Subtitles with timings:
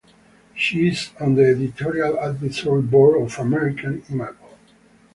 [0.55, 4.57] She is on the Editorial Advisory Board of American Imago.